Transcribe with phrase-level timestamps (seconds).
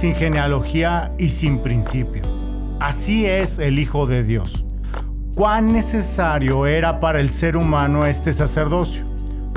[0.00, 2.22] sin genealogía y sin principio.
[2.80, 4.64] Así es el Hijo de Dios.
[5.34, 9.04] ¿Cuán necesario era para el ser humano este sacerdocio?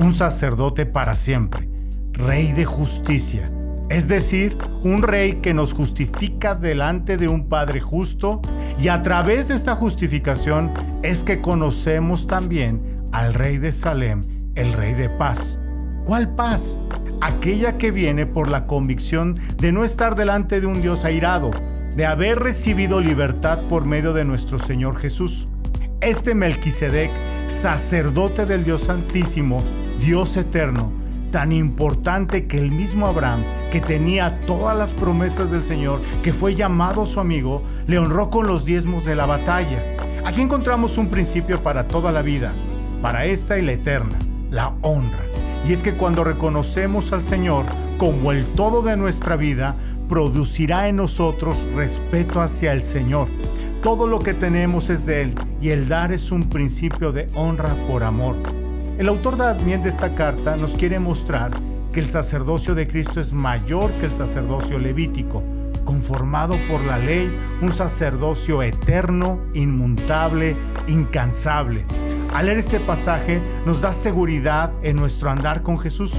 [0.02, 1.70] Un sacerdote para siempre,
[2.12, 3.50] rey de justicia,
[3.90, 8.42] es decir, un rey que nos justifica delante de un Padre justo
[8.78, 10.74] y a través de esta justificación
[11.04, 14.22] es que conocemos también al rey de Salem,
[14.56, 15.58] el rey de paz.
[16.06, 16.78] ¿Cuál paz?
[17.22, 21.52] Aquella que viene por la convicción de no estar delante de un Dios airado,
[21.96, 25.48] de haber recibido libertad por medio de nuestro Señor Jesús.
[26.02, 27.10] Este Melquisedec,
[27.48, 29.64] sacerdote del Dios Santísimo,
[29.98, 30.92] Dios eterno,
[31.32, 36.54] tan importante que el mismo Abraham, que tenía todas las promesas del Señor, que fue
[36.54, 39.82] llamado su amigo, le honró con los diezmos de la batalla.
[40.26, 42.54] Aquí encontramos un principio para toda la vida,
[43.02, 44.20] para esta y la eterna,
[44.52, 45.33] la honra.
[45.66, 47.66] Y es que cuando reconocemos al Señor
[47.98, 49.76] como el todo de nuestra vida,
[50.10, 53.30] producirá en nosotros respeto hacia el Señor.
[53.82, 57.76] Todo lo que tenemos es de Él y el dar es un principio de honra
[57.88, 58.36] por amor.
[58.98, 61.52] El autor también de esta carta nos quiere mostrar
[61.92, 65.44] que el sacerdocio de Cristo es mayor que el sacerdocio levítico,
[65.86, 70.56] conformado por la ley, un sacerdocio eterno, inmutable,
[70.88, 71.86] incansable.
[72.34, 76.14] Al leer este pasaje nos da seguridad en nuestro andar con Jesús,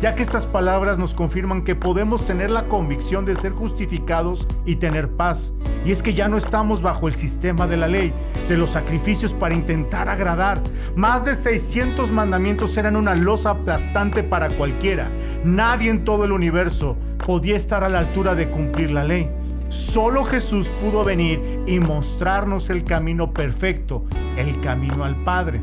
[0.00, 4.76] ya que estas palabras nos confirman que podemos tener la convicción de ser justificados y
[4.76, 5.52] tener paz.
[5.84, 8.12] Y es que ya no estamos bajo el sistema de la ley,
[8.48, 10.60] de los sacrificios para intentar agradar.
[10.96, 15.08] Más de 600 mandamientos eran una losa aplastante para cualquiera.
[15.44, 19.30] Nadie en todo el universo podía estar a la altura de cumplir la ley.
[19.70, 24.04] Solo Jesús pudo venir y mostrarnos el camino perfecto,
[24.36, 25.60] el camino al Padre.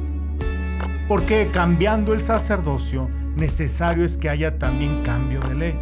[1.10, 5.80] Porque cambiando el sacerdocio, necesario es que haya también cambio de ley.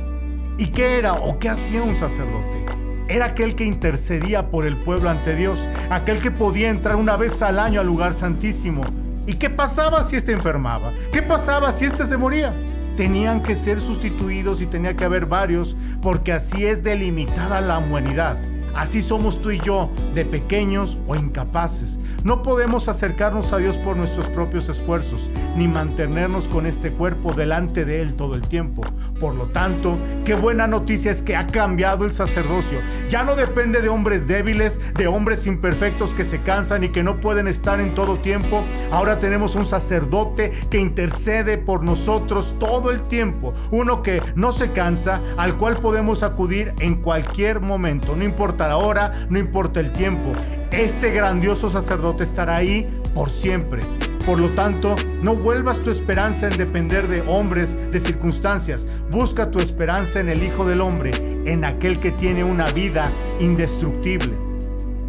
[0.57, 2.65] ¿Y qué era o qué hacía un sacerdote?
[3.07, 7.43] Era aquel que intercedía por el pueblo ante Dios, aquel que podía entrar una vez
[7.43, 8.83] al año al lugar santísimo.
[9.27, 10.93] ¿Y qué pasaba si éste enfermaba?
[11.13, 12.55] ¿Qué pasaba si éste se moría?
[12.95, 18.37] Tenían que ser sustituidos y tenía que haber varios, porque así es delimitada la humanidad.
[18.75, 21.97] Así somos tú y yo, de pequeños o incapaces.
[22.23, 27.85] No podemos acercarnos a Dios por nuestros propios esfuerzos, ni mantenernos con este cuerpo delante
[27.85, 28.81] de Él todo el tiempo.
[29.19, 32.81] Por lo tanto, qué buena noticia es que ha cambiado el sacerdocio.
[33.09, 37.21] Ya no depende de hombres débiles, de hombres imperfectos que se cansan y que no
[37.21, 38.65] pueden estar en todo tiempo.
[38.91, 43.53] Ahora tenemos un sacerdote que intercede por nosotros todo el tiempo.
[43.71, 48.15] Uno que no se cansa, al cual podemos acudir en cualquier momento.
[48.15, 50.33] No importa la hora, no importa el tiempo.
[50.71, 53.83] Este grandioso sacerdote estará ahí por siempre.
[54.25, 58.87] Por lo tanto, no vuelvas tu esperanza en depender de hombres, de circunstancias.
[59.11, 61.11] Busca tu esperanza en el Hijo del Hombre,
[61.45, 64.33] en aquel que tiene una vida indestructible.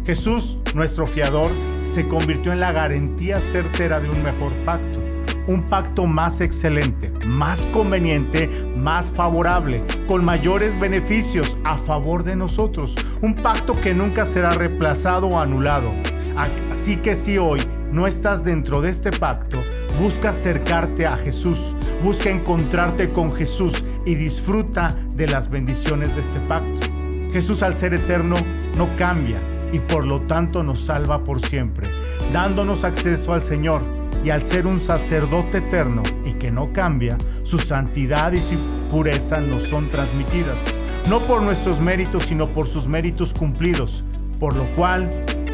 [0.05, 1.51] Jesús, nuestro fiador,
[1.83, 5.01] se convirtió en la garantía certera de un mejor pacto
[5.47, 12.95] un pacto más excelente, más conveniente, más favorable, con mayores beneficios a favor de nosotros.
[13.21, 15.93] Un pacto que nunca será reemplazado o anulado.
[16.35, 19.63] Así que si hoy no estás dentro de este pacto,
[19.99, 26.39] busca acercarte a Jesús, busca encontrarte con Jesús y disfruta de las bendiciones de este
[26.41, 26.87] pacto.
[27.31, 28.35] Jesús al ser eterno
[28.75, 29.41] no cambia
[29.71, 31.87] y por lo tanto nos salva por siempre,
[32.31, 33.81] dándonos acceso al Señor
[34.23, 38.57] y al ser un sacerdote eterno y que no cambia, su santidad y su
[38.91, 40.59] pureza nos son transmitidas,
[41.07, 44.03] no por nuestros méritos, sino por sus méritos cumplidos,
[44.39, 45.09] por lo cual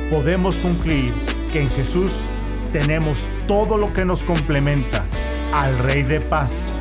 [0.09, 1.13] podemos concluir
[1.51, 2.11] que en Jesús
[2.71, 5.05] tenemos todo lo que nos complementa
[5.53, 6.75] al Rey de paz,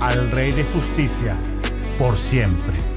[0.00, 1.36] al Rey de justicia,
[1.98, 2.89] por siempre.